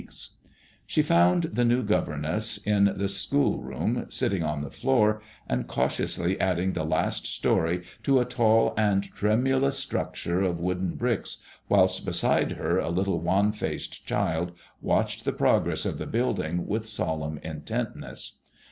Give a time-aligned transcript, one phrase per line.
[0.01, 0.49] 46 MADKMOISSLLB IXlL
[0.87, 6.39] She found the new governess in the school room, sitting on the floor, and cautiously
[6.39, 11.37] adding the last storey to a tall and tremulous structure of wooden bricks,
[11.69, 16.87] whilst beside her a little, wan faced child watched the progress of the building with
[16.87, 18.39] solemn intentness.